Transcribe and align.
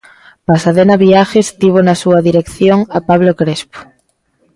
Pasadena 0.49 0.95
Viajes 1.07 1.47
tivo 1.61 1.79
na 1.87 1.95
súa 2.01 2.19
dirección 2.27 2.79
a 2.97 2.99
Pablo 3.09 3.31
Crespo. 3.39 3.79